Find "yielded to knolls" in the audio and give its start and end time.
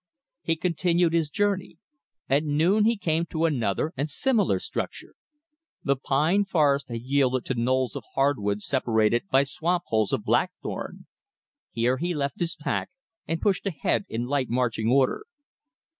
7.03-7.95